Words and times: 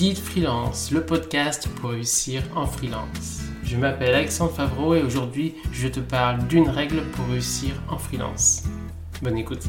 Guide 0.00 0.16
Freelance, 0.16 0.90
le 0.92 1.04
podcast 1.04 1.68
pour 1.76 1.90
réussir 1.90 2.42
en 2.56 2.64
freelance. 2.64 3.42
Je 3.62 3.76
m'appelle 3.76 4.14
Alexandre 4.14 4.52
Favreau 4.52 4.94
et 4.94 5.02
aujourd'hui 5.02 5.56
je 5.72 5.88
te 5.88 6.00
parle 6.00 6.46
d'une 6.46 6.70
règle 6.70 7.02
pour 7.12 7.26
réussir 7.26 7.72
en 7.90 7.98
freelance. 7.98 8.62
Bonne 9.20 9.36
écoute. 9.36 9.62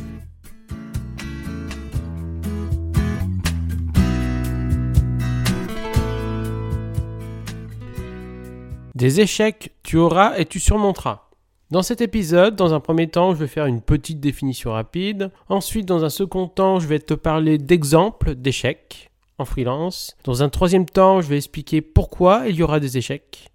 Des 8.95 9.19
échecs, 9.19 9.73
tu 9.83 9.97
auras 9.97 10.37
et 10.37 10.45
tu 10.45 10.61
surmonteras. 10.61 11.27
Dans 11.71 11.81
cet 11.81 11.99
épisode, 11.99 12.55
dans 12.55 12.73
un 12.73 12.79
premier 12.79 13.09
temps, 13.09 13.33
je 13.33 13.39
vais 13.39 13.47
faire 13.47 13.65
une 13.65 13.81
petite 13.81 14.21
définition 14.21 14.71
rapide. 14.71 15.29
Ensuite, 15.49 15.85
dans 15.85 16.05
un 16.05 16.09
second 16.09 16.47
temps, 16.47 16.79
je 16.79 16.87
vais 16.87 16.99
te 16.99 17.15
parler 17.15 17.57
d'exemples 17.57 18.35
d'échecs 18.35 19.10
en 19.41 19.45
freelance. 19.45 20.15
Dans 20.23 20.43
un 20.43 20.49
troisième 20.49 20.85
temps, 20.85 21.21
je 21.21 21.27
vais 21.27 21.37
expliquer 21.37 21.81
pourquoi 21.81 22.43
il 22.47 22.55
y 22.55 22.63
aura 22.63 22.79
des 22.79 22.97
échecs. 22.97 23.49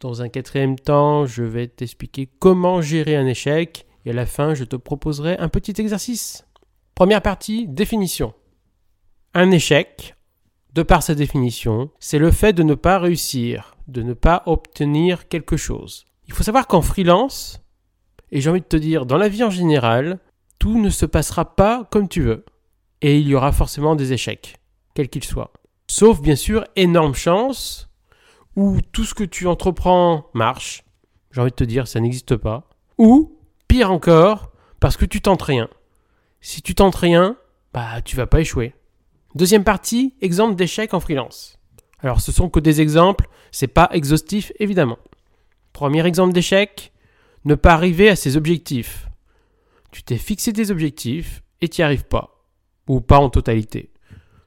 Dans 0.00 0.22
un 0.22 0.28
quatrième 0.28 0.78
temps, 0.78 1.26
je 1.26 1.42
vais 1.42 1.66
t'expliquer 1.66 2.28
comment 2.38 2.82
gérer 2.82 3.16
un 3.16 3.26
échec. 3.26 3.86
Et 4.04 4.10
à 4.10 4.14
la 4.14 4.26
fin, 4.26 4.54
je 4.54 4.64
te 4.64 4.76
proposerai 4.76 5.36
un 5.38 5.48
petit 5.48 5.74
exercice. 5.80 6.46
Première 6.94 7.22
partie, 7.22 7.66
définition. 7.66 8.34
Un 9.34 9.50
échec, 9.50 10.16
de 10.74 10.82
par 10.82 11.02
sa 11.02 11.14
définition, 11.14 11.90
c'est 11.98 12.18
le 12.18 12.30
fait 12.30 12.52
de 12.52 12.62
ne 12.62 12.74
pas 12.74 12.98
réussir, 12.98 13.76
de 13.86 14.02
ne 14.02 14.14
pas 14.14 14.42
obtenir 14.46 15.28
quelque 15.28 15.56
chose. 15.56 16.06
Il 16.26 16.34
faut 16.34 16.42
savoir 16.42 16.66
qu'en 16.66 16.82
freelance, 16.82 17.60
et 18.30 18.40
j'ai 18.40 18.50
envie 18.50 18.60
de 18.60 18.66
te 18.66 18.76
dire 18.76 19.06
dans 19.06 19.16
la 19.16 19.28
vie 19.28 19.44
en 19.44 19.50
général, 19.50 20.18
tout 20.58 20.80
ne 20.80 20.90
se 20.90 21.06
passera 21.06 21.56
pas 21.56 21.88
comme 21.90 22.08
tu 22.08 22.22
veux. 22.22 22.44
Et 23.00 23.18
il 23.18 23.28
y 23.28 23.34
aura 23.34 23.52
forcément 23.52 23.96
des 23.96 24.12
échecs 24.12 24.58
quel 24.98 25.08
qu'il 25.08 25.22
soit. 25.22 25.52
Sauf 25.86 26.20
bien 26.20 26.34
sûr 26.34 26.64
énorme 26.74 27.14
chance 27.14 27.88
où 28.56 28.80
tout 28.90 29.04
ce 29.04 29.14
que 29.14 29.22
tu 29.22 29.46
entreprends 29.46 30.26
marche. 30.34 30.82
J'ai 31.30 31.40
envie 31.40 31.52
de 31.52 31.54
te 31.54 31.62
dire, 31.62 31.86
ça 31.86 32.00
n'existe 32.00 32.34
pas. 32.34 32.68
Ou, 32.98 33.38
pire 33.68 33.92
encore, 33.92 34.50
parce 34.80 34.96
que 34.96 35.04
tu 35.04 35.20
tentes 35.20 35.42
rien. 35.42 35.68
Si 36.40 36.62
tu 36.62 36.74
tentes 36.74 36.96
rien, 36.96 37.36
bah 37.72 38.02
tu 38.04 38.16
vas 38.16 38.26
pas 38.26 38.40
échouer. 38.40 38.74
Deuxième 39.36 39.62
partie, 39.62 40.16
exemple 40.20 40.56
d'échec 40.56 40.92
en 40.92 40.98
freelance. 40.98 41.60
Alors 42.00 42.20
ce 42.20 42.32
sont 42.32 42.48
que 42.48 42.58
des 42.58 42.80
exemples, 42.80 43.28
c'est 43.52 43.68
pas 43.68 43.88
exhaustif 43.92 44.50
évidemment. 44.58 44.98
Premier 45.72 46.04
exemple 46.04 46.32
d'échec, 46.32 46.92
ne 47.44 47.54
pas 47.54 47.72
arriver 47.72 48.08
à 48.08 48.16
ses 48.16 48.36
objectifs. 48.36 49.08
Tu 49.92 50.02
t'es 50.02 50.18
fixé 50.18 50.52
des 50.52 50.72
objectifs 50.72 51.44
et 51.60 51.68
tu 51.68 51.82
n'y 51.82 51.84
arrives 51.84 52.06
pas. 52.06 52.44
Ou 52.88 53.00
pas 53.00 53.18
en 53.18 53.30
totalité. 53.30 53.92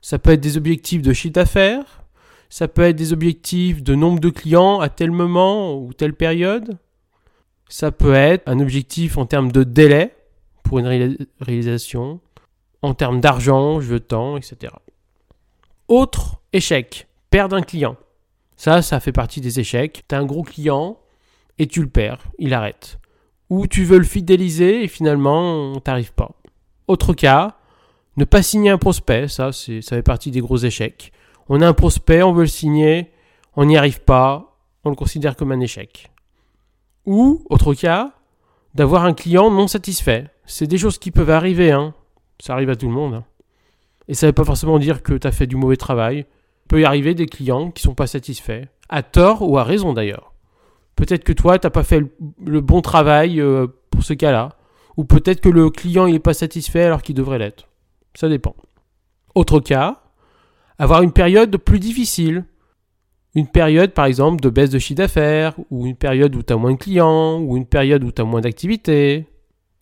Ça 0.01 0.19
peut 0.19 0.31
être 0.31 0.41
des 0.41 0.57
objectifs 0.57 1.01
de 1.01 1.13
chiffre 1.13 1.33
d'affaires, 1.33 2.03
ça 2.49 2.67
peut 2.67 2.81
être 2.81 2.95
des 2.95 3.13
objectifs 3.13 3.81
de 3.81 3.95
nombre 3.95 4.19
de 4.19 4.29
clients 4.29 4.79
à 4.81 4.89
tel 4.89 5.11
moment 5.11 5.75
ou 5.77 5.93
telle 5.93 6.13
période. 6.13 6.77
Ça 7.69 7.91
peut 7.91 8.13
être 8.13 8.43
un 8.47 8.59
objectif 8.59 9.17
en 9.17 9.25
termes 9.25 9.51
de 9.51 9.63
délai 9.63 10.13
pour 10.63 10.79
une 10.79 11.17
réalisation, 11.39 12.19
en 12.81 12.93
termes 12.93 13.21
d'argent, 13.21 13.79
je 13.79 13.87
veux 13.87 13.99
temps, 13.99 14.35
etc. 14.35 14.73
Autre 15.87 16.41
échec, 16.51 17.07
perdre 17.29 17.55
un 17.55 17.61
client. 17.61 17.95
Ça, 18.57 18.81
ça 18.81 18.99
fait 18.99 19.11
partie 19.11 19.41
des 19.41 19.59
échecs. 19.59 20.03
Tu 20.07 20.15
as 20.15 20.19
un 20.19 20.25
gros 20.25 20.43
client 20.43 20.99
et 21.57 21.67
tu 21.67 21.81
le 21.81 21.89
perds, 21.89 22.23
il 22.37 22.53
arrête. 22.53 22.99
Ou 23.49 23.67
tu 23.67 23.85
veux 23.85 23.97
le 23.97 24.03
fidéliser 24.03 24.83
et 24.83 24.87
finalement, 24.87 25.79
t'arrives 25.79 26.13
pas. 26.13 26.31
Autre 26.87 27.13
cas, 27.13 27.57
ne 28.17 28.25
pas 28.25 28.43
signer 28.43 28.69
un 28.69 28.77
prospect, 28.77 29.27
ça, 29.27 29.51
c'est, 29.51 29.81
ça 29.81 29.95
fait 29.95 30.03
partie 30.03 30.31
des 30.31 30.41
gros 30.41 30.57
échecs. 30.57 31.11
On 31.49 31.61
a 31.61 31.67
un 31.67 31.73
prospect, 31.73 32.23
on 32.23 32.33
veut 32.33 32.43
le 32.43 32.47
signer, 32.47 33.11
on 33.55 33.65
n'y 33.65 33.77
arrive 33.77 34.01
pas, 34.01 34.57
on 34.83 34.89
le 34.89 34.95
considère 34.95 35.35
comme 35.35 35.51
un 35.51 35.59
échec. 35.59 36.11
Ou, 37.05 37.43
autre 37.49 37.73
cas, 37.73 38.13
d'avoir 38.75 39.05
un 39.05 39.13
client 39.13 39.51
non 39.51 39.67
satisfait. 39.67 40.27
C'est 40.45 40.67
des 40.67 40.77
choses 40.77 40.97
qui 40.97 41.11
peuvent 41.11 41.29
arriver, 41.29 41.71
hein. 41.71 41.93
Ça 42.39 42.53
arrive 42.53 42.69
à 42.69 42.75
tout 42.75 42.87
le 42.87 42.93
monde. 42.93 43.13
Hein. 43.15 43.23
Et 44.07 44.13
ça 44.13 44.25
ne 44.25 44.29
veut 44.29 44.35
pas 44.35 44.45
forcément 44.45 44.79
dire 44.79 45.03
que 45.03 45.13
tu 45.13 45.27
as 45.27 45.31
fait 45.31 45.47
du 45.47 45.55
mauvais 45.55 45.77
travail. 45.77 46.25
Il 46.65 46.67
peut 46.67 46.81
y 46.81 46.85
arriver 46.85 47.13
des 47.13 47.27
clients 47.27 47.71
qui 47.71 47.83
sont 47.83 47.93
pas 47.93 48.07
satisfaits, 48.07 48.63
à 48.89 49.03
tort 49.03 49.47
ou 49.47 49.57
à 49.57 49.63
raison 49.63 49.93
d'ailleurs. 49.93 50.33
Peut-être 50.95 51.23
que 51.23 51.33
toi, 51.33 51.59
tu 51.59 51.65
n'as 51.65 51.71
pas 51.71 51.83
fait 51.83 52.03
le, 52.43 52.61
bon 52.61 52.81
travail 52.81 53.39
euh, 53.39 53.67
pour 53.89 54.03
ce 54.03 54.13
cas-là. 54.13 54.57
Ou 54.97 55.05
peut-être 55.05 55.41
que 55.41 55.49
le 55.49 55.69
client 55.69 56.07
n'est 56.07 56.19
pas 56.19 56.33
satisfait 56.33 56.83
alors 56.83 57.01
qu'il 57.01 57.15
devrait 57.15 57.39
l'être. 57.39 57.67
Ça 58.13 58.29
dépend. 58.29 58.55
Autre 59.35 59.59
cas, 59.59 60.01
avoir 60.77 61.01
une 61.01 61.11
période 61.11 61.55
plus 61.57 61.79
difficile. 61.79 62.45
Une 63.33 63.47
période, 63.47 63.93
par 63.93 64.05
exemple, 64.05 64.41
de 64.41 64.49
baisse 64.49 64.69
de 64.69 64.79
chiffre 64.79 64.97
d'affaires, 64.97 65.55
ou 65.69 65.85
une 65.85 65.95
période 65.95 66.35
où 66.35 66.43
tu 66.43 66.51
as 66.51 66.57
moins 66.57 66.73
de 66.73 66.77
clients, 66.77 67.39
ou 67.39 67.55
une 67.55 67.65
période 67.65 68.03
où 68.03 68.11
tu 68.11 68.21
as 68.21 68.25
moins 68.25 68.41
d'activité. 68.41 69.27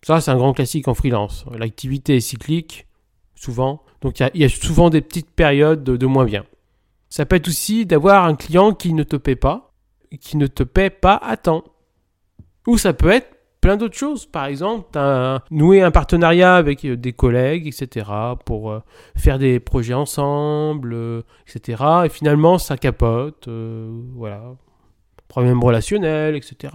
Ça, 0.02 0.20
c'est 0.20 0.30
un 0.30 0.36
grand 0.36 0.52
classique 0.52 0.86
en 0.86 0.94
freelance. 0.94 1.44
L'activité 1.58 2.16
est 2.16 2.20
cyclique, 2.20 2.86
souvent. 3.34 3.82
Donc, 4.02 4.20
il 4.20 4.40
y, 4.40 4.44
a 4.44 4.48
souvent 4.48 4.88
des 4.88 5.00
petites 5.00 5.30
périodes 5.30 5.82
de, 5.82 5.96
de 5.96 6.06
moins 6.06 6.24
bien. 6.24 6.44
Ça 7.08 7.26
peut 7.26 7.36
être 7.36 7.48
aussi 7.48 7.86
d'avoir 7.86 8.24
un 8.24 8.36
client 8.36 8.72
qui 8.72 8.94
ne 8.94 9.02
te 9.02 9.16
paie 9.16 9.36
pas, 9.36 9.72
qui 10.20 10.36
ne 10.36 10.46
te 10.46 10.62
paie 10.62 10.90
pas 10.90 11.16
à 11.16 11.36
temps. 11.36 11.64
Ou 12.66 12.78
ça 12.78 12.92
peut 12.92 13.10
être 13.10 13.39
plein 13.60 13.76
d'autres 13.76 13.96
choses. 13.96 14.26
Par 14.26 14.46
exemple, 14.46 14.98
nouer 15.50 15.82
un 15.82 15.90
partenariat 15.90 16.56
avec 16.56 16.84
euh, 16.84 16.96
des 16.96 17.12
collègues, 17.12 17.66
etc., 17.66 18.10
pour 18.44 18.70
euh, 18.70 18.80
faire 19.16 19.38
des 19.38 19.60
projets 19.60 19.94
ensemble, 19.94 20.92
euh, 20.92 21.22
etc. 21.48 21.82
Et 22.04 22.08
finalement, 22.08 22.58
ça 22.58 22.76
capote, 22.76 23.48
voilà. 24.14 24.42
Problème 25.28 25.62
relationnel, 25.62 26.34
etc. 26.34 26.74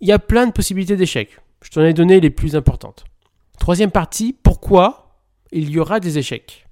Il 0.00 0.08
y 0.08 0.12
a 0.12 0.18
plein 0.18 0.46
de 0.46 0.52
possibilités 0.52 0.96
d'échecs. 0.96 1.38
Je 1.62 1.70
t'en 1.70 1.82
ai 1.82 1.94
donné 1.94 2.20
les 2.20 2.30
plus 2.30 2.54
importantes. 2.54 3.04
Troisième 3.58 3.90
partie, 3.90 4.34
pourquoi 4.42 5.20
il 5.50 5.70
y 5.70 5.78
aura 5.78 5.98
des 5.98 6.18
échecs? 6.18 6.66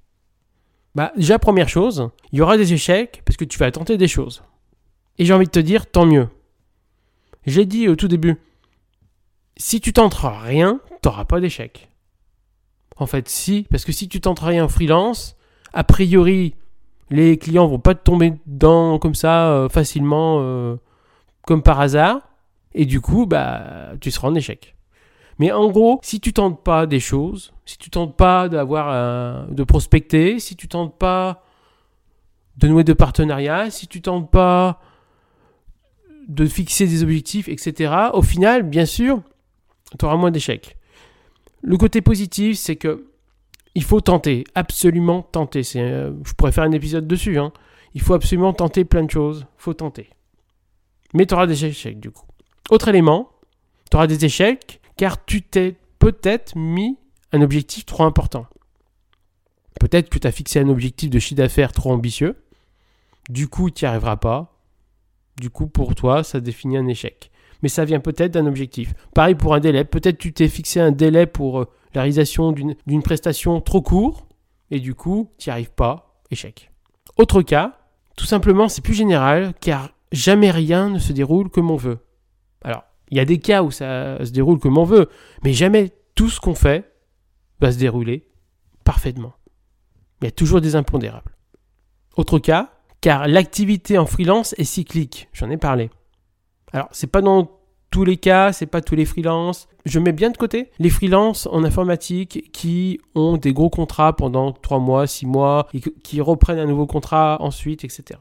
Bah, 0.94 1.12
Déjà, 1.16 1.38
première 1.38 1.68
chose, 1.68 2.10
il 2.30 2.38
y 2.38 2.42
aura 2.42 2.58
des 2.58 2.74
échecs 2.74 3.22
parce 3.24 3.38
que 3.38 3.44
tu 3.46 3.58
vas 3.58 3.70
tenter 3.70 3.96
des 3.96 4.06
choses. 4.06 4.42
Et 5.18 5.24
j'ai 5.24 5.32
envie 5.32 5.46
de 5.46 5.50
te 5.50 5.60
dire, 5.60 5.90
tant 5.90 6.04
mieux. 6.04 6.28
J'ai 7.46 7.64
dit 7.64 7.88
au 7.88 7.96
tout 7.96 8.08
début, 8.08 8.36
si 9.56 9.80
tu 9.80 9.92
tentes 9.92 10.14
rien, 10.14 10.80
t'auras 11.02 11.24
pas 11.24 11.40
d'échec. 11.40 11.88
En 12.96 13.06
fait, 13.06 13.28
si, 13.28 13.66
parce 13.70 13.84
que 13.84 13.92
si 13.92 14.08
tu 14.08 14.20
tentes 14.20 14.40
rien 14.40 14.64
en 14.64 14.68
freelance, 14.68 15.36
a 15.72 15.84
priori, 15.84 16.54
les 17.10 17.38
clients 17.38 17.66
vont 17.66 17.78
pas 17.78 17.94
te 17.94 18.02
tomber 18.02 18.34
dedans 18.46 18.98
comme 18.98 19.14
ça 19.14 19.50
euh, 19.50 19.68
facilement, 19.68 20.38
euh, 20.40 20.76
comme 21.42 21.62
par 21.62 21.80
hasard, 21.80 22.20
et 22.72 22.86
du 22.86 23.00
coup, 23.00 23.26
bah, 23.26 23.92
tu 24.00 24.10
seras 24.10 24.28
en 24.28 24.34
échec. 24.34 24.76
Mais 25.38 25.50
en 25.50 25.68
gros, 25.70 25.98
si 26.02 26.20
tu 26.20 26.32
tentes 26.32 26.62
pas 26.62 26.86
des 26.86 27.00
choses, 27.00 27.52
si 27.66 27.76
tu 27.78 27.90
tentes 27.90 28.16
pas 28.16 28.48
d'avoir 28.48 29.48
de 29.48 29.64
prospecter, 29.64 30.38
si 30.38 30.54
tu 30.54 30.68
tentes 30.68 30.96
pas 30.96 31.42
de 32.56 32.68
nouer 32.68 32.84
de 32.84 32.92
partenariats, 32.92 33.70
si 33.70 33.88
tu 33.88 34.00
tentes 34.00 34.30
pas 34.30 34.80
de 36.28 36.46
fixer 36.46 36.86
des 36.86 37.02
objectifs, 37.02 37.48
etc. 37.48 37.94
Au 38.12 38.22
final, 38.22 38.62
bien 38.62 38.86
sûr, 38.86 39.22
tu 39.98 40.04
auras 40.04 40.16
moins 40.16 40.30
d'échecs. 40.30 40.76
Le 41.62 41.76
côté 41.76 42.02
positif, 42.02 42.58
c'est 42.58 42.76
que 42.76 43.06
il 43.74 43.82
faut 43.82 44.00
tenter, 44.00 44.44
absolument 44.54 45.22
tenter. 45.22 45.62
Euh, 45.76 46.12
je 46.24 46.32
pourrais 46.34 46.52
faire 46.52 46.64
un 46.64 46.72
épisode 46.72 47.08
dessus. 47.08 47.38
Hein. 47.38 47.52
Il 47.94 48.02
faut 48.02 48.14
absolument 48.14 48.52
tenter 48.52 48.84
plein 48.84 49.02
de 49.02 49.10
choses. 49.10 49.46
Faut 49.56 49.74
tenter. 49.74 50.10
Mais 51.12 51.26
tu 51.26 51.34
auras 51.34 51.46
des 51.46 51.64
échecs 51.64 51.98
du 51.98 52.10
coup. 52.10 52.26
Autre 52.70 52.88
élément, 52.88 53.30
tu 53.90 53.96
auras 53.96 54.06
des 54.06 54.24
échecs 54.24 54.80
car 54.96 55.24
tu 55.24 55.42
t'es 55.42 55.76
peut-être 55.98 56.56
mis 56.56 56.98
un 57.32 57.42
objectif 57.42 57.84
trop 57.84 58.04
important. 58.04 58.46
Peut-être 59.80 60.08
que 60.08 60.18
tu 60.18 60.26
as 60.26 60.32
fixé 60.32 60.60
un 60.60 60.68
objectif 60.68 61.10
de 61.10 61.18
chiffre 61.18 61.38
d'affaires 61.38 61.72
trop 61.72 61.92
ambitieux. 61.92 62.36
Du 63.28 63.48
coup, 63.48 63.70
tu 63.70 63.84
n'y 63.84 63.88
arriveras 63.88 64.16
pas. 64.16 64.60
Du 65.40 65.50
coup, 65.50 65.66
pour 65.66 65.94
toi, 65.94 66.22
ça 66.22 66.40
définit 66.40 66.76
un 66.76 66.86
échec 66.86 67.32
mais 67.64 67.70
ça 67.70 67.86
vient 67.86 67.98
peut-être 67.98 68.32
d'un 68.32 68.44
objectif. 68.44 68.92
Pareil 69.14 69.34
pour 69.34 69.54
un 69.54 69.58
délai, 69.58 69.86
peut-être 69.86 70.18
tu 70.18 70.34
t'es 70.34 70.48
fixé 70.48 70.80
un 70.80 70.92
délai 70.92 71.24
pour 71.24 71.60
euh, 71.60 71.64
la 71.94 72.02
réalisation 72.02 72.52
d'une 72.52 73.02
prestation 73.02 73.62
trop 73.62 73.80
court, 73.80 74.26
et 74.70 74.80
du 74.80 74.94
coup, 74.94 75.30
tu 75.38 75.48
n'y 75.48 75.52
arrives 75.52 75.72
pas, 75.72 76.20
échec. 76.30 76.70
Autre 77.16 77.40
cas, 77.40 77.78
tout 78.18 78.26
simplement, 78.26 78.68
c'est 78.68 78.82
plus 78.82 78.92
général, 78.92 79.54
car 79.62 79.92
jamais 80.12 80.50
rien 80.50 80.90
ne 80.90 80.98
se 80.98 81.14
déroule 81.14 81.48
comme 81.48 81.70
on 81.70 81.76
veut. 81.76 82.00
Alors, 82.62 82.84
il 83.10 83.16
y 83.16 83.20
a 83.20 83.24
des 83.24 83.38
cas 83.38 83.62
où 83.62 83.70
ça 83.70 84.22
se 84.22 84.30
déroule 84.30 84.58
comme 84.58 84.76
on 84.76 84.84
veut, 84.84 85.08
mais 85.42 85.54
jamais 85.54 85.90
tout 86.14 86.28
ce 86.28 86.40
qu'on 86.40 86.54
fait 86.54 86.92
va 87.62 87.72
se 87.72 87.78
dérouler 87.78 88.26
parfaitement. 88.84 89.32
Il 90.20 90.26
y 90.26 90.28
a 90.28 90.32
toujours 90.32 90.60
des 90.60 90.76
impondérables. 90.76 91.34
Autre 92.18 92.38
cas, 92.38 92.74
car 93.00 93.26
l'activité 93.26 93.96
en 93.96 94.04
freelance 94.04 94.54
est 94.58 94.64
cyclique, 94.64 95.30
j'en 95.32 95.48
ai 95.48 95.56
parlé. 95.56 95.88
Alors, 96.74 96.88
c'est 96.90 97.06
pas 97.06 97.22
dans 97.22 97.48
tous 97.92 98.04
les 98.04 98.16
cas, 98.16 98.52
c'est 98.52 98.66
pas 98.66 98.80
tous 98.80 98.96
les 98.96 99.04
freelances. 99.04 99.68
Je 99.86 100.00
mets 100.00 100.10
bien 100.10 100.30
de 100.30 100.36
côté 100.36 100.70
les 100.80 100.90
freelances 100.90 101.46
en 101.46 101.62
informatique 101.62 102.50
qui 102.52 103.00
ont 103.14 103.36
des 103.36 103.52
gros 103.52 103.70
contrats 103.70 104.14
pendant 104.16 104.50
3 104.50 104.80
mois, 104.80 105.06
6 105.06 105.26
mois, 105.26 105.68
et 105.72 105.80
qui 105.80 106.20
reprennent 106.20 106.58
un 106.58 106.66
nouveau 106.66 106.88
contrat 106.88 107.36
ensuite, 107.40 107.84
etc. 107.84 108.18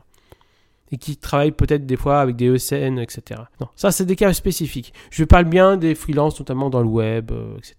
Et 0.92 0.98
qui 0.98 1.18
travaillent 1.18 1.52
peut-être 1.52 1.88
des 1.88 1.98
fois 1.98 2.22
avec 2.22 2.36
des 2.36 2.46
ESN, 2.54 3.00
etc. 3.00 3.42
Non, 3.60 3.68
ça 3.76 3.92
c'est 3.92 4.06
des 4.06 4.16
cas 4.16 4.32
spécifiques. 4.34 4.94
Je 5.10 5.24
parle 5.24 5.46
bien 5.46 5.76
des 5.76 5.96
freelances, 5.96 6.40
notamment 6.40 6.70
dans 6.70 6.82
le 6.82 6.88
web, 6.88 7.32
euh, 7.32 7.58
etc. 7.58 7.76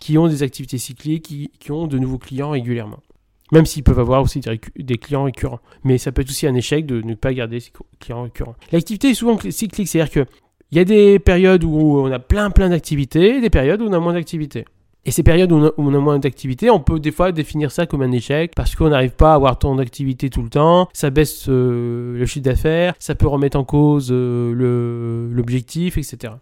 Qui 0.00 0.18
ont 0.18 0.26
des 0.26 0.42
activités 0.42 0.78
cycliques, 0.78 1.22
qui 1.60 1.70
ont 1.70 1.86
de 1.86 2.00
nouveaux 2.00 2.18
clients 2.18 2.50
régulièrement. 2.50 2.98
Même 3.52 3.66
s'ils 3.66 3.84
peuvent 3.84 4.00
avoir 4.00 4.22
aussi 4.22 4.40
des, 4.76 4.98
clients 4.98 5.24
récurrents. 5.24 5.60
Mais 5.84 5.98
ça 5.98 6.10
peut 6.10 6.22
être 6.22 6.30
aussi 6.30 6.46
un 6.46 6.54
échec 6.54 6.86
de 6.86 7.02
ne 7.02 7.14
pas 7.14 7.32
garder 7.32 7.60
ces 7.60 7.70
clients 8.00 8.22
récurrents. 8.22 8.56
L'activité 8.72 9.10
est 9.10 9.14
souvent 9.14 9.38
cyclique, 9.50 9.88
c'est-à-dire 9.88 10.10
qu'il 10.10 10.26
y 10.72 10.78
a 10.78 10.84
des 10.84 11.18
périodes 11.18 11.62
où 11.62 12.00
on 12.00 12.10
a 12.10 12.18
plein 12.18 12.50
plein 12.50 12.70
d'activités 12.70 13.36
et 13.36 13.40
des 13.40 13.50
périodes 13.50 13.82
où 13.82 13.86
on 13.86 13.92
a 13.92 14.00
moins 14.00 14.14
d'activités. 14.14 14.64
Et 15.04 15.10
ces 15.10 15.24
périodes 15.24 15.50
où 15.50 15.56
on 15.76 15.94
a, 15.94 15.98
moins 15.98 16.18
d'activités, 16.20 16.70
on 16.70 16.78
peut 16.78 17.00
des 17.00 17.10
fois 17.10 17.32
définir 17.32 17.72
ça 17.72 17.86
comme 17.86 18.02
un 18.02 18.12
échec 18.12 18.52
parce 18.54 18.76
qu'on 18.76 18.88
n'arrive 18.88 19.10
pas 19.10 19.32
à 19.32 19.34
avoir 19.34 19.58
tant 19.58 19.74
d'activités 19.74 20.30
tout 20.30 20.42
le 20.42 20.48
temps, 20.48 20.88
ça 20.92 21.10
baisse 21.10 21.46
euh, 21.48 22.16
le 22.16 22.24
chiffre 22.24 22.44
d'affaires, 22.44 22.94
ça 23.00 23.16
peut 23.16 23.26
remettre 23.26 23.58
en 23.58 23.64
cause 23.64 24.10
euh, 24.12 25.28
l'objectif, 25.34 25.98
etc. 25.98 26.34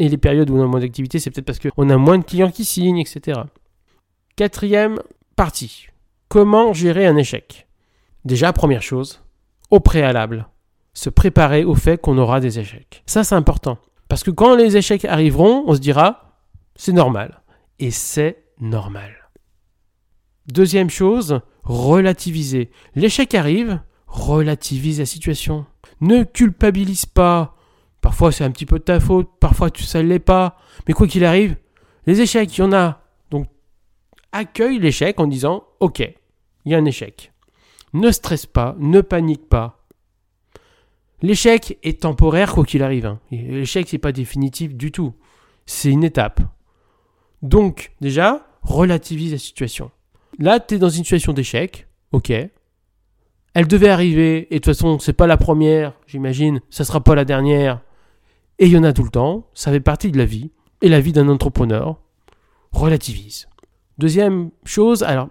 Et 0.00 0.08
les 0.08 0.16
périodes 0.16 0.50
où 0.50 0.56
on 0.56 0.64
a 0.64 0.66
moins 0.66 0.80
d'activités, 0.80 1.20
c'est 1.20 1.30
peut-être 1.30 1.46
parce 1.46 1.60
qu'on 1.60 1.88
a 1.88 1.96
moins 1.96 2.18
de 2.18 2.24
clients 2.24 2.50
qui 2.50 2.64
signent, 2.64 2.98
etc. 2.98 3.42
Quatrième 4.34 4.98
partie. 5.36 5.86
Comment 6.32 6.72
gérer 6.72 7.04
un 7.04 7.18
échec 7.18 7.68
Déjà, 8.24 8.54
première 8.54 8.80
chose, 8.80 9.20
au 9.70 9.80
préalable, 9.80 10.48
se 10.94 11.10
préparer 11.10 11.62
au 11.62 11.74
fait 11.74 12.00
qu'on 12.00 12.16
aura 12.16 12.40
des 12.40 12.58
échecs. 12.58 13.02
Ça, 13.04 13.22
c'est 13.22 13.34
important. 13.34 13.76
Parce 14.08 14.22
que 14.22 14.30
quand 14.30 14.56
les 14.56 14.78
échecs 14.78 15.04
arriveront, 15.04 15.64
on 15.66 15.74
se 15.74 15.78
dira, 15.78 16.38
c'est 16.74 16.94
normal. 16.94 17.42
Et 17.80 17.90
c'est 17.90 18.44
normal. 18.58 19.12
Deuxième 20.46 20.88
chose, 20.88 21.40
relativiser. 21.64 22.70
L'échec 22.94 23.34
arrive, 23.34 23.82
relativise 24.06 25.00
la 25.00 25.04
situation. 25.04 25.66
Ne 26.00 26.22
culpabilise 26.22 27.04
pas. 27.04 27.56
Parfois 28.00 28.32
c'est 28.32 28.44
un 28.44 28.52
petit 28.52 28.64
peu 28.64 28.78
de 28.78 28.84
ta 28.84 29.00
faute, 29.00 29.28
parfois 29.38 29.70
tu 29.70 29.84
ne 29.98 30.02
l'est 30.02 30.18
pas. 30.18 30.56
Mais 30.88 30.94
quoi 30.94 31.06
qu'il 31.06 31.26
arrive, 31.26 31.56
les 32.06 32.22
échecs, 32.22 32.56
il 32.56 32.62
y 32.62 32.64
en 32.64 32.72
a. 32.72 33.02
Donc 33.30 33.48
accueille 34.32 34.78
l'échec 34.78 35.20
en 35.20 35.26
disant, 35.26 35.64
ok, 35.78 36.02
il 36.64 36.72
y 36.72 36.74
a 36.74 36.78
un 36.78 36.84
échec. 36.84 37.32
Ne 37.92 38.10
stresse 38.10 38.46
pas, 38.46 38.74
ne 38.78 39.00
panique 39.00 39.48
pas. 39.48 39.86
L'échec 41.20 41.78
est 41.82 42.02
temporaire 42.02 42.52
quoi 42.54 42.64
qu'il 42.64 42.82
arrive. 42.82 43.06
Hein. 43.06 43.20
L'échec 43.30 43.92
n'est 43.92 43.98
pas 43.98 44.12
définitif 44.12 44.74
du 44.74 44.90
tout. 44.90 45.14
C'est 45.66 45.90
une 45.90 46.04
étape. 46.04 46.40
Donc 47.42 47.92
déjà, 48.00 48.46
relativise 48.62 49.32
la 49.32 49.38
situation. 49.38 49.90
Là, 50.38 50.60
tu 50.60 50.74
es 50.74 50.78
dans 50.78 50.88
une 50.88 51.04
situation 51.04 51.32
d'échec, 51.32 51.86
ok. 52.12 52.32
Elle 53.54 53.66
devait 53.66 53.90
arriver, 53.90 54.46
et 54.50 54.54
de 54.54 54.58
toute 54.60 54.74
façon, 54.74 54.98
c'est 54.98 55.12
pas 55.12 55.26
la 55.26 55.36
première, 55.36 55.92
j'imagine, 56.06 56.60
ça 56.70 56.84
sera 56.84 57.00
pas 57.02 57.14
la 57.14 57.26
dernière. 57.26 57.82
Et 58.58 58.66
il 58.66 58.72
y 58.72 58.78
en 58.78 58.84
a 58.84 58.92
tout 58.92 59.04
le 59.04 59.10
temps, 59.10 59.46
ça 59.52 59.70
fait 59.70 59.80
partie 59.80 60.10
de 60.10 60.18
la 60.18 60.24
vie, 60.24 60.50
et 60.80 60.88
la 60.88 61.00
vie 61.00 61.12
d'un 61.12 61.28
entrepreneur. 61.28 62.00
Relativise. 62.72 63.48
Deuxième 63.98 64.50
chose, 64.64 65.02
alors 65.02 65.28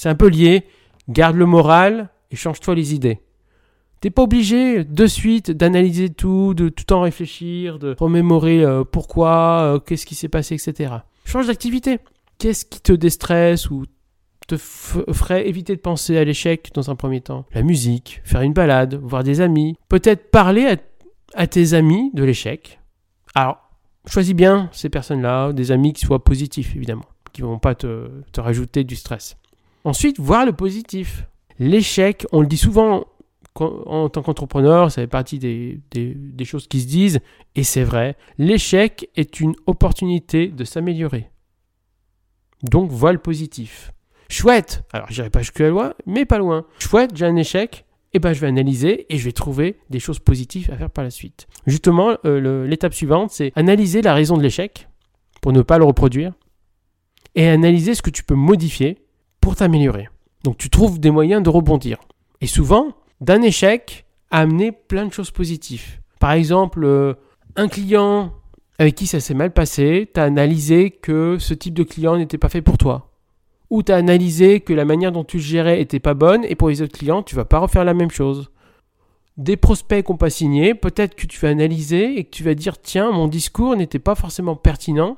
c'est 0.00 0.08
un 0.08 0.14
peu 0.14 0.28
lié. 0.28 0.64
Garde 1.10 1.36
le 1.36 1.44
moral 1.44 2.08
et 2.30 2.36
change-toi 2.36 2.74
les 2.74 2.94
idées. 2.94 3.20
T'es 4.00 4.08
pas 4.08 4.22
obligé 4.22 4.82
de 4.82 5.06
suite 5.06 5.50
d'analyser 5.50 6.08
tout, 6.08 6.54
de 6.54 6.70
tout 6.70 6.90
en 6.94 7.02
réfléchir, 7.02 7.78
de 7.78 7.94
remémorer 8.00 8.64
euh, 8.64 8.82
pourquoi, 8.82 9.74
euh, 9.74 9.78
qu'est-ce 9.78 10.06
qui 10.06 10.14
s'est 10.14 10.30
passé, 10.30 10.54
etc. 10.54 10.94
Change 11.26 11.48
d'activité. 11.48 11.98
Qu'est-ce 12.38 12.64
qui 12.64 12.80
te 12.80 12.94
déstresse 12.94 13.68
ou 13.68 13.84
te 14.48 14.56
ferait 14.56 15.46
éviter 15.46 15.76
de 15.76 15.82
penser 15.82 16.16
à 16.16 16.24
l'échec 16.24 16.70
dans 16.72 16.90
un 16.90 16.96
premier 16.96 17.20
temps? 17.20 17.44
La 17.52 17.62
musique, 17.62 18.22
faire 18.24 18.40
une 18.40 18.54
balade, 18.54 18.94
voir 18.94 19.22
des 19.22 19.42
amis, 19.42 19.76
peut-être 19.90 20.30
parler 20.30 20.78
à, 21.34 21.46
tes 21.46 21.74
amis 21.74 22.10
de 22.14 22.24
l'échec. 22.24 22.80
Alors, 23.34 23.58
choisis 24.06 24.34
bien 24.34 24.70
ces 24.72 24.88
personnes-là, 24.88 25.52
des 25.52 25.72
amis 25.72 25.92
qui 25.92 26.06
soient 26.06 26.24
positifs 26.24 26.74
évidemment, 26.74 27.04
qui 27.34 27.42
vont 27.42 27.58
pas 27.58 27.74
te 27.74 28.08
rajouter 28.38 28.82
du 28.82 28.96
stress. 28.96 29.36
Ensuite, 29.84 30.18
voir 30.18 30.44
le 30.46 30.52
positif. 30.52 31.26
L'échec, 31.58 32.26
on 32.32 32.40
le 32.40 32.46
dit 32.46 32.56
souvent 32.56 33.06
en 33.58 34.08
tant 34.08 34.22
qu'entrepreneur, 34.22 34.90
ça 34.90 35.02
fait 35.02 35.06
partie 35.06 35.38
des, 35.38 36.44
choses 36.44 36.66
qui 36.68 36.80
se 36.80 36.86
disent, 36.86 37.20
et 37.54 37.64
c'est 37.64 37.84
vrai, 37.84 38.16
l'échec 38.38 39.10
est 39.16 39.40
une 39.40 39.54
opportunité 39.66 40.48
de 40.48 40.64
s'améliorer. 40.64 41.30
Donc, 42.62 42.90
vois 42.90 43.12
le 43.12 43.18
positif. 43.18 43.92
Chouette 44.28 44.84
Alors, 44.92 45.10
j'irai 45.10 45.30
pas 45.30 45.40
jusqu'à 45.40 45.68
loin, 45.68 45.94
mais 46.06 46.24
pas 46.24 46.38
loin. 46.38 46.64
Chouette, 46.78 47.10
j'ai 47.14 47.26
un 47.26 47.36
échec, 47.36 47.84
et 48.12 48.16
eh 48.16 48.18
ben, 48.18 48.32
je 48.32 48.40
vais 48.40 48.48
analyser 48.48 49.06
et 49.12 49.18
je 49.18 49.24
vais 49.24 49.32
trouver 49.32 49.78
des 49.88 50.00
choses 50.00 50.18
positives 50.18 50.70
à 50.72 50.76
faire 50.76 50.90
par 50.90 51.04
la 51.04 51.10
suite. 51.10 51.46
Justement, 51.66 52.16
euh, 52.24 52.66
l'étape 52.66 52.92
suivante, 52.92 53.30
c'est 53.30 53.52
analyser 53.54 54.02
la 54.02 54.14
raison 54.14 54.36
de 54.36 54.42
l'échec 54.42 54.88
pour 55.40 55.52
ne 55.52 55.62
pas 55.62 55.78
le 55.78 55.84
reproduire 55.84 56.32
et 57.36 57.48
analyser 57.48 57.94
ce 57.94 58.02
que 58.02 58.10
tu 58.10 58.24
peux 58.24 58.34
modifier 58.34 58.98
pour 59.40 59.56
t'améliorer. 59.56 60.08
Donc 60.44 60.58
tu 60.58 60.70
trouves 60.70 60.98
des 60.98 61.10
moyens 61.10 61.42
de 61.42 61.48
rebondir. 61.48 61.98
Et 62.40 62.46
souvent, 62.46 62.92
d'un 63.20 63.42
échec, 63.42 64.06
amener 64.30 64.72
plein 64.72 65.06
de 65.06 65.12
choses 65.12 65.30
positives. 65.30 66.00
Par 66.18 66.32
exemple, 66.32 66.84
euh, 66.84 67.14
un 67.56 67.68
client 67.68 68.32
avec 68.78 68.94
qui 68.94 69.06
ça 69.06 69.20
s'est 69.20 69.34
mal 69.34 69.52
passé, 69.52 70.10
tu 70.14 70.20
as 70.20 70.24
analysé 70.24 70.90
que 70.90 71.36
ce 71.38 71.52
type 71.52 71.74
de 71.74 71.82
client 71.82 72.16
n'était 72.16 72.38
pas 72.38 72.48
fait 72.48 72.62
pour 72.62 72.78
toi. 72.78 73.10
Ou 73.68 73.82
tu 73.82 73.92
as 73.92 73.96
analysé 73.96 74.60
que 74.60 74.72
la 74.72 74.86
manière 74.86 75.12
dont 75.12 75.22
tu 75.22 75.36
le 75.36 75.42
gérais 75.42 75.76
n'était 75.76 76.00
pas 76.00 76.14
bonne 76.14 76.44
et 76.44 76.54
pour 76.54 76.70
les 76.70 76.80
autres 76.80 76.96
clients, 76.96 77.22
tu 77.22 77.34
vas 77.36 77.44
pas 77.44 77.58
refaire 77.58 77.84
la 77.84 77.92
même 77.92 78.10
chose. 78.10 78.50
Des 79.36 79.56
prospects 79.56 80.04
qui 80.04 80.10
n'ont 80.10 80.16
pas 80.16 80.30
signé, 80.30 80.74
peut-être 80.74 81.14
que 81.14 81.26
tu 81.26 81.38
vas 81.40 81.50
analyser 81.50 82.18
et 82.18 82.24
que 82.24 82.30
tu 82.30 82.42
vas 82.42 82.54
dire 82.54 82.80
tiens, 82.80 83.12
mon 83.12 83.28
discours 83.28 83.76
n'était 83.76 83.98
pas 83.98 84.14
forcément 84.14 84.56
pertinent, 84.56 85.16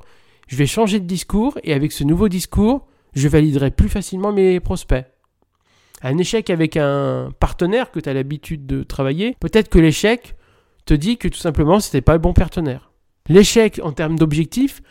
je 0.48 0.56
vais 0.56 0.66
changer 0.66 0.98
de 0.98 1.06
discours 1.06 1.56
et 1.62 1.72
avec 1.72 1.92
ce 1.92 2.02
nouveau 2.02 2.28
discours, 2.28 2.86
je 3.14 3.28
validerai 3.28 3.70
plus 3.70 3.88
facilement 3.88 4.32
mes 4.32 4.60
prospects. 4.60 5.06
Un 6.02 6.18
échec 6.18 6.50
avec 6.50 6.76
un 6.76 7.30
partenaire 7.38 7.90
que 7.90 8.00
tu 8.00 8.08
as 8.08 8.14
l'habitude 8.14 8.66
de 8.66 8.82
travailler, 8.82 9.36
peut-être 9.40 9.68
que 9.68 9.78
l'échec 9.78 10.34
te 10.84 10.94
dit 10.94 11.16
que 11.16 11.28
tout 11.28 11.38
simplement 11.38 11.78
c'était 11.78 12.00
pas 12.00 12.14
le 12.14 12.18
bon 12.18 12.32
partenaire. 12.32 12.90
L'échec 13.28 13.80
en 13.82 13.92
termes 13.92 14.18
d'objectifs 14.18 14.82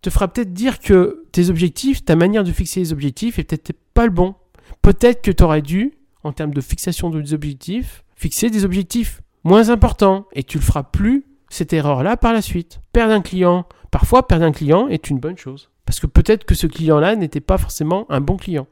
te 0.00 0.10
fera 0.10 0.26
peut-être 0.26 0.52
dire 0.52 0.80
que 0.80 1.24
tes 1.30 1.48
objectifs, 1.48 2.04
ta 2.04 2.16
manière 2.16 2.42
de 2.42 2.50
fixer 2.50 2.80
les 2.80 2.92
objectifs 2.92 3.38
est 3.38 3.44
peut-être 3.44 3.78
pas 3.94 4.04
le 4.04 4.10
bon. 4.10 4.34
Peut-être 4.82 5.22
que 5.22 5.30
tu 5.30 5.44
aurais 5.44 5.62
dû, 5.62 5.92
en 6.24 6.32
termes 6.32 6.54
de 6.54 6.60
fixation 6.60 7.10
des 7.10 7.34
objectifs, 7.34 8.02
fixer 8.16 8.50
des 8.50 8.64
objectifs 8.64 9.22
moins 9.44 9.70
importants 9.70 10.26
et 10.32 10.42
tu 10.42 10.58
le 10.58 10.64
feras 10.64 10.82
plus 10.82 11.24
cette 11.50 11.72
erreur-là 11.72 12.16
par 12.16 12.32
la 12.32 12.42
suite. 12.42 12.80
Perdre 12.92 13.12
un 13.12 13.20
client, 13.20 13.66
parfois 13.92 14.26
perdre 14.26 14.44
un 14.44 14.52
client 14.52 14.88
est 14.88 15.08
une 15.08 15.20
bonne 15.20 15.36
chose. 15.36 15.70
Parce 15.86 16.00
que 16.00 16.06
peut-être 16.06 16.44
que 16.44 16.54
ce 16.54 16.66
client-là 16.66 17.16
n'était 17.16 17.40
pas 17.40 17.58
forcément 17.58 18.06
un 18.10 18.20
bon 18.20 18.36
client. 18.36 18.66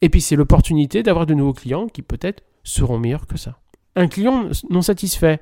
Et 0.00 0.08
puis 0.08 0.20
c'est 0.20 0.36
l'opportunité 0.36 1.02
d'avoir 1.02 1.26
de 1.26 1.34
nouveaux 1.34 1.52
clients 1.52 1.86
qui 1.86 2.02
peut-être 2.02 2.42
seront 2.64 2.98
meilleurs 2.98 3.26
que 3.26 3.36
ça. 3.36 3.58
Un 3.94 4.08
client 4.08 4.48
non 4.70 4.82
satisfait, 4.82 5.40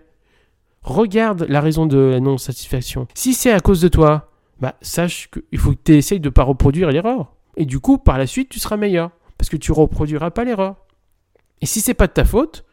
regarde 0.82 1.46
la 1.48 1.60
raison 1.60 1.86
de 1.86 1.98
la 1.98 2.20
non-satisfaction. 2.20 3.06
Si 3.14 3.34
c'est 3.34 3.52
à 3.52 3.60
cause 3.60 3.80
de 3.80 3.88
toi, 3.88 4.30
bah, 4.60 4.76
sache 4.82 5.30
qu'il 5.30 5.58
faut 5.58 5.72
que 5.72 5.80
tu 5.82 5.94
essayes 5.94 6.20
de 6.20 6.28
ne 6.28 6.32
pas 6.32 6.42
reproduire 6.42 6.90
l'erreur. 6.90 7.34
Et 7.56 7.64
du 7.64 7.80
coup, 7.80 7.98
par 7.98 8.18
la 8.18 8.26
suite, 8.26 8.48
tu 8.48 8.58
seras 8.58 8.76
meilleur. 8.76 9.10
Parce 9.38 9.48
que 9.48 9.56
tu 9.56 9.72
ne 9.72 9.76
reproduiras 9.76 10.30
pas 10.30 10.44
l'erreur. 10.44 10.76
Et 11.62 11.66
si 11.66 11.80
c'est 11.80 11.94
pas 11.94 12.06
de 12.06 12.12
ta 12.12 12.24
faute, 12.24 12.64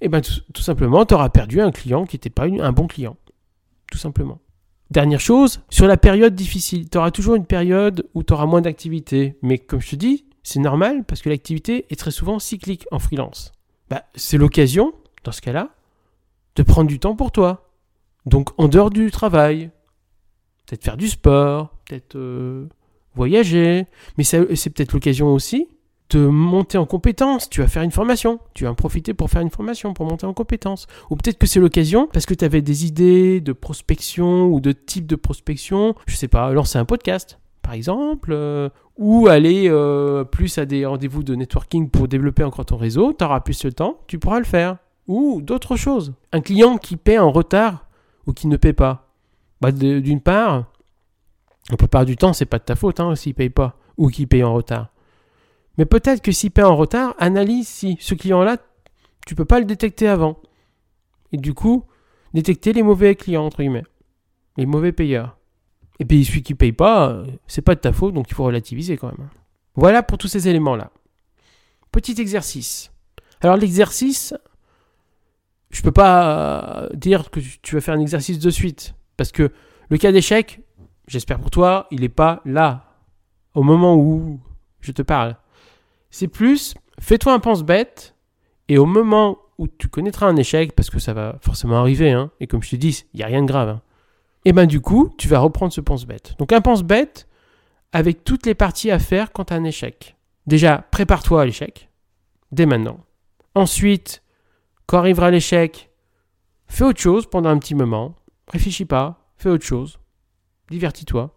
eh 0.00 0.08
ben, 0.08 0.20
tout, 0.20 0.62
simplement, 0.62 1.04
tu 1.04 1.14
auras 1.14 1.28
perdu 1.28 1.60
un 1.60 1.70
client 1.70 2.04
qui 2.06 2.16
n'était 2.16 2.30
pas 2.30 2.44
un 2.46 2.72
bon 2.72 2.86
client. 2.86 3.16
Tout 3.90 3.98
simplement. 3.98 4.40
Dernière 4.90 5.20
chose, 5.20 5.60
sur 5.68 5.86
la 5.86 5.98
période 5.98 6.34
difficile, 6.34 6.88
tu 6.88 6.98
toujours 7.12 7.34
une 7.34 7.44
période 7.44 8.08
où 8.14 8.22
tu 8.22 8.32
auras 8.32 8.46
moins 8.46 8.62
d'activité. 8.62 9.36
Mais 9.42 9.58
comme 9.58 9.80
je 9.80 9.90
te 9.90 9.96
dis, 9.96 10.24
c'est 10.42 10.60
normal 10.60 11.04
parce 11.04 11.20
que 11.20 11.28
l'activité 11.28 11.84
est 11.90 11.96
très 11.96 12.10
souvent 12.10 12.38
cyclique 12.38 12.86
en 12.90 12.98
freelance. 12.98 13.52
Bah, 13.90 14.04
c'est 14.14 14.38
l'occasion, 14.38 14.94
dans 15.24 15.32
ce 15.32 15.42
cas-là, 15.42 15.70
de 16.56 16.62
prendre 16.62 16.88
du 16.88 16.98
temps 16.98 17.16
pour 17.16 17.32
toi. 17.32 17.70
Donc 18.24 18.50
en 18.58 18.68
dehors 18.68 18.90
du 18.90 19.10
travail, 19.10 19.70
peut-être 20.66 20.84
faire 20.84 20.96
du 20.96 21.08
sport, 21.08 21.76
peut-être 21.84 22.16
euh, 22.16 22.66
voyager, 23.14 23.86
mais 24.16 24.24
c'est 24.24 24.70
peut-être 24.70 24.92
l'occasion 24.92 25.28
aussi 25.32 25.68
de 26.10 26.26
monter 26.26 26.78
en 26.78 26.86
compétence. 26.86 27.50
Tu 27.50 27.60
vas 27.60 27.68
faire 27.68 27.82
une 27.82 27.90
formation. 27.90 28.40
Tu 28.54 28.64
vas 28.64 28.70
en 28.70 28.74
profiter 28.74 29.14
pour 29.14 29.30
faire 29.30 29.42
une 29.42 29.50
formation, 29.50 29.94
pour 29.94 30.06
monter 30.06 30.26
en 30.26 30.34
compétence. 30.34 30.86
Ou 31.10 31.16
peut-être 31.16 31.38
que 31.38 31.46
c'est 31.46 31.60
l'occasion 31.60 32.08
parce 32.12 32.26
que 32.26 32.34
tu 32.34 32.44
avais 32.44 32.62
des 32.62 32.86
idées 32.86 33.40
de 33.40 33.52
prospection 33.52 34.46
ou 34.46 34.60
de 34.60 34.72
type 34.72 35.06
de 35.06 35.16
prospection. 35.16 35.94
Je 36.06 36.16
sais 36.16 36.28
pas, 36.28 36.50
lancer 36.52 36.78
un 36.78 36.84
podcast, 36.84 37.38
par 37.62 37.74
exemple, 37.74 38.30
euh, 38.32 38.68
ou 38.96 39.28
aller 39.28 39.68
euh, 39.68 40.24
plus 40.24 40.58
à 40.58 40.66
des 40.66 40.86
rendez-vous 40.86 41.22
de 41.22 41.34
networking 41.34 41.90
pour 41.90 42.08
développer 42.08 42.44
encore 42.44 42.66
ton 42.66 42.76
réseau. 42.76 43.12
Tu 43.12 43.24
auras 43.24 43.40
plus 43.40 43.64
le 43.64 43.72
temps, 43.72 43.98
tu 44.06 44.18
pourras 44.18 44.38
le 44.38 44.44
faire. 44.44 44.78
Ou 45.06 45.40
d'autres 45.40 45.76
choses. 45.76 46.12
Un 46.32 46.40
client 46.40 46.76
qui 46.76 46.96
paie 46.96 47.18
en 47.18 47.30
retard 47.30 47.86
ou 48.26 48.32
qui 48.32 48.46
ne 48.46 48.56
paie 48.56 48.74
pas 48.74 49.08
bah, 49.62 49.72
D'une 49.72 50.20
part, 50.20 50.66
la 51.70 51.76
plupart 51.76 52.04
du 52.04 52.16
temps, 52.16 52.32
c'est 52.34 52.46
pas 52.46 52.58
de 52.58 52.64
ta 52.64 52.76
faute 52.76 53.00
hein, 53.00 53.14
s'il 53.14 53.34
paye 53.34 53.50
pas 53.50 53.76
ou 53.96 54.08
qu'il 54.08 54.28
paye 54.28 54.44
en 54.44 54.54
retard. 54.54 54.88
Mais 55.78 55.86
peut-être 55.86 56.20
que 56.20 56.32
s'il 56.32 56.50
paye 56.50 56.64
en 56.64 56.76
retard, 56.76 57.14
analyse 57.18 57.68
si 57.68 57.96
ce 58.00 58.14
client-là, 58.14 58.58
tu 59.26 59.34
peux 59.34 59.44
pas 59.44 59.60
le 59.60 59.64
détecter 59.64 60.08
avant. 60.08 60.38
Et 61.32 61.36
du 61.36 61.54
coup, 61.54 61.84
détecter 62.34 62.72
les 62.72 62.82
mauvais 62.82 63.14
clients, 63.14 63.44
entre 63.44 63.58
guillemets. 63.58 63.84
Les 64.56 64.66
mauvais 64.66 64.92
payeurs. 64.92 65.38
Et 66.00 66.04
puis 66.04 66.24
celui 66.24 66.42
qui 66.42 66.54
paye 66.54 66.72
pas, 66.72 67.10
euh, 67.10 67.26
c'est 67.46 67.62
pas 67.62 67.74
de 67.74 67.80
ta 67.80 67.92
faute, 67.92 68.14
donc 68.14 68.26
il 68.28 68.34
faut 68.34 68.44
relativiser 68.44 68.96
quand 68.96 69.08
même. 69.08 69.28
Voilà 69.74 70.02
pour 70.02 70.18
tous 70.18 70.28
ces 70.28 70.48
éléments-là. 70.48 70.90
Petit 71.92 72.20
exercice. 72.20 72.92
Alors 73.40 73.56
l'exercice, 73.56 74.34
je 75.70 75.82
peux 75.82 75.92
pas 75.92 76.82
euh, 76.82 76.88
dire 76.94 77.30
que 77.30 77.40
tu 77.62 77.74
vas 77.74 77.80
faire 77.80 77.94
un 77.94 78.00
exercice 78.00 78.38
de 78.38 78.50
suite. 78.50 78.94
Parce 79.16 79.32
que 79.32 79.52
le 79.90 79.98
cas 79.98 80.12
d'échec, 80.12 80.60
j'espère 81.06 81.38
pour 81.38 81.50
toi, 81.50 81.86
il 81.90 82.00
n'est 82.00 82.08
pas 82.08 82.40
là, 82.44 82.96
au 83.54 83.62
moment 83.62 83.96
où 83.96 84.40
je 84.80 84.92
te 84.92 85.02
parle. 85.02 85.36
C'est 86.10 86.28
plus, 86.28 86.74
fais-toi 87.00 87.34
un 87.34 87.38
pense-bête, 87.38 88.14
et 88.68 88.78
au 88.78 88.86
moment 88.86 89.38
où 89.58 89.66
tu 89.68 89.88
connaîtras 89.88 90.26
un 90.26 90.36
échec, 90.36 90.74
parce 90.74 90.90
que 90.90 90.98
ça 90.98 91.12
va 91.12 91.38
forcément 91.40 91.76
arriver, 91.76 92.12
hein, 92.12 92.30
et 92.40 92.46
comme 92.46 92.62
je 92.62 92.70
te 92.70 92.76
dis, 92.76 93.04
il 93.12 93.18
n'y 93.18 93.24
a 93.24 93.26
rien 93.26 93.42
de 93.42 93.46
grave, 93.46 93.68
hein, 93.68 93.82
et 94.44 94.52
ben 94.52 94.66
du 94.66 94.80
coup, 94.80 95.12
tu 95.18 95.28
vas 95.28 95.40
reprendre 95.40 95.72
ce 95.72 95.80
pense-bête. 95.80 96.34
Donc 96.38 96.52
un 96.52 96.60
pense-bête 96.60 97.28
avec 97.92 98.24
toutes 98.24 98.46
les 98.46 98.54
parties 98.54 98.90
à 98.90 98.98
faire 98.98 99.32
quand 99.32 99.46
tu 99.46 99.52
as 99.52 99.56
un 99.56 99.64
échec. 99.64 100.16
Déjà, 100.46 100.86
prépare-toi 100.90 101.42
à 101.42 101.44
l'échec, 101.44 101.90
dès 102.52 102.66
maintenant. 102.66 103.00
Ensuite, 103.54 104.22
quand 104.86 104.98
arrivera 104.98 105.30
l'échec, 105.30 105.90
fais 106.66 106.84
autre 106.84 107.00
chose 107.00 107.28
pendant 107.28 107.50
un 107.50 107.58
petit 107.58 107.74
moment, 107.74 108.14
réfléchis 108.50 108.84
pas, 108.84 109.32
fais 109.36 109.50
autre 109.50 109.64
chose, 109.64 109.98
divertis-toi, 110.70 111.34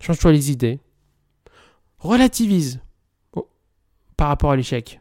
change-toi 0.00 0.32
les 0.32 0.50
idées, 0.50 0.80
relativise 1.98 2.80
par 4.22 4.28
rapport 4.28 4.52
à 4.52 4.56
l'échec. 4.56 5.00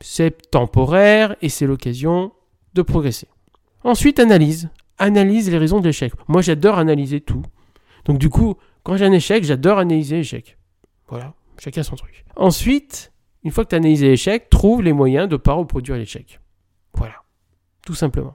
C'est 0.00 0.50
temporaire 0.50 1.36
et 1.40 1.48
c'est 1.48 1.68
l'occasion 1.68 2.32
de 2.74 2.82
progresser. 2.82 3.28
Ensuite, 3.84 4.18
analyse. 4.18 4.70
Analyse 4.98 5.48
les 5.48 5.56
raisons 5.56 5.78
de 5.78 5.86
l'échec. 5.86 6.12
Moi, 6.26 6.42
j'adore 6.42 6.76
analyser 6.76 7.20
tout. 7.20 7.44
Donc, 8.06 8.18
du 8.18 8.28
coup, 8.28 8.56
quand 8.82 8.96
j'ai 8.96 9.04
un 9.04 9.12
échec, 9.12 9.44
j'adore 9.44 9.78
analyser 9.78 10.16
l'échec. 10.16 10.58
Voilà, 11.06 11.32
chacun 11.60 11.84
son 11.84 11.94
truc. 11.94 12.24
Ensuite, 12.34 13.12
une 13.44 13.52
fois 13.52 13.62
que 13.62 13.68
tu 13.68 13.76
as 13.76 13.78
analysé 13.78 14.08
l'échec, 14.08 14.50
trouve 14.50 14.82
les 14.82 14.92
moyens 14.92 15.28
de 15.28 15.34
ne 15.34 15.38
pas 15.38 15.52
reproduire 15.52 15.96
l'échec. 15.96 16.40
Voilà, 16.94 17.22
tout 17.86 17.94
simplement. 17.94 18.34